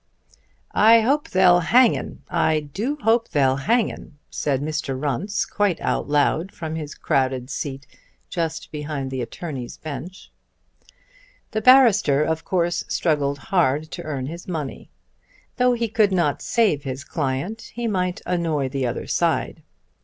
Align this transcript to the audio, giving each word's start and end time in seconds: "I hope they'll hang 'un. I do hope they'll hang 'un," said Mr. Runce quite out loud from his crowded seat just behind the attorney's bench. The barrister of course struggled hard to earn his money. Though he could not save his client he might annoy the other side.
"I 0.73 1.01
hope 1.01 1.29
they'll 1.29 1.59
hang 1.59 1.95
'un. 1.95 2.23
I 2.27 2.59
do 2.61 2.95
hope 3.03 3.29
they'll 3.29 3.57
hang 3.57 3.91
'un," 3.93 4.17
said 4.31 4.59
Mr. 4.59 4.99
Runce 4.99 5.45
quite 5.45 5.79
out 5.79 6.09
loud 6.09 6.51
from 6.51 6.73
his 6.73 6.95
crowded 6.95 7.51
seat 7.51 7.85
just 8.27 8.71
behind 8.71 9.11
the 9.11 9.21
attorney's 9.21 9.77
bench. 9.77 10.31
The 11.51 11.61
barrister 11.61 12.23
of 12.23 12.43
course 12.43 12.83
struggled 12.87 13.37
hard 13.53 13.91
to 13.91 14.01
earn 14.01 14.25
his 14.25 14.47
money. 14.47 14.89
Though 15.57 15.73
he 15.73 15.87
could 15.87 16.11
not 16.11 16.41
save 16.41 16.81
his 16.83 17.03
client 17.03 17.69
he 17.75 17.85
might 17.85 18.23
annoy 18.25 18.69
the 18.69 18.87
other 18.87 19.05
side. 19.05 19.61